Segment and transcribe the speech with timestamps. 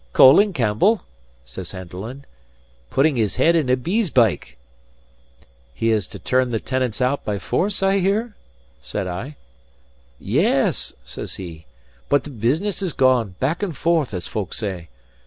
[0.13, 1.03] "Colin Campbell?"
[1.45, 2.23] says Henderland.
[2.89, 4.57] "Putting his head in a bees' byke!"
[5.75, 8.35] "He is to turn the tenants out by force, I hear?"
[8.81, 9.35] said I.
[10.17, 11.67] "Yes," says he,
[12.09, 14.89] "but the business has gone back and forth, as folk say.